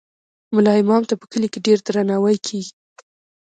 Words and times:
ملا 0.53 0.73
امام 0.81 1.01
ته 1.09 1.13
په 1.21 1.25
کلي 1.31 1.47
کې 1.53 1.59
ډیر 1.67 1.77
درناوی 1.85 2.37
کیږي. 2.47 2.73